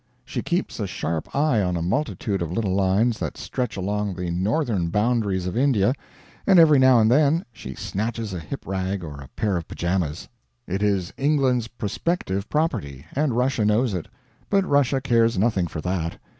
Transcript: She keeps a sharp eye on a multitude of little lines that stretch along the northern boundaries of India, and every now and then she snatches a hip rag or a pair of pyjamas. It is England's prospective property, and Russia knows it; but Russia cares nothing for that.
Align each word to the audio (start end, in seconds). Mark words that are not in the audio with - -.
She 0.25 0.41
keeps 0.41 0.79
a 0.79 0.87
sharp 0.87 1.35
eye 1.35 1.61
on 1.61 1.77
a 1.77 1.81
multitude 1.83 2.41
of 2.41 2.51
little 2.51 2.73
lines 2.73 3.19
that 3.19 3.37
stretch 3.37 3.77
along 3.77 4.15
the 4.15 4.31
northern 4.31 4.87
boundaries 4.89 5.45
of 5.45 5.55
India, 5.55 5.93
and 6.47 6.57
every 6.57 6.79
now 6.79 6.99
and 6.99 7.11
then 7.11 7.45
she 7.53 7.75
snatches 7.75 8.33
a 8.33 8.39
hip 8.39 8.65
rag 8.65 9.03
or 9.03 9.21
a 9.21 9.27
pair 9.35 9.57
of 9.57 9.67
pyjamas. 9.67 10.27
It 10.65 10.81
is 10.81 11.13
England's 11.17 11.67
prospective 11.67 12.49
property, 12.49 13.05
and 13.13 13.37
Russia 13.37 13.63
knows 13.63 13.93
it; 13.93 14.07
but 14.49 14.65
Russia 14.65 15.01
cares 15.01 15.37
nothing 15.37 15.67
for 15.67 15.81
that. 15.81 16.17